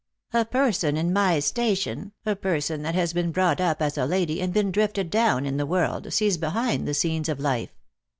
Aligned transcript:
A 0.33 0.45
person 0.45 0.97
in 0.97 1.13
my 1.13 1.37
station, 1.39 2.11
a 2.25 2.35
person 2.35 2.81
that 2.81 2.95
has 2.95 3.13
been 3.13 3.31
brought 3.31 3.61
up 3.61 3.83
as 3.83 3.99
a 3.99 4.07
lady 4.07 4.41
and 4.41 4.51
been 4.51 4.71
drifted 4.71 5.11
down 5.11 5.45
in 5.45 5.57
the 5.57 5.65
world, 5.67 6.11
sees 6.11 6.37
behind 6.39 6.87
the 6.87 6.95
scenes 6.95 7.29
of 7.29 7.39
life. 7.39 7.75